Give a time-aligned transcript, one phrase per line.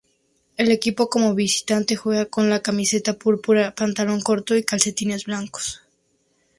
[0.57, 5.83] El equipo como visitante juega con una camiseta púrpura, pantalón corto y calcetines blancos.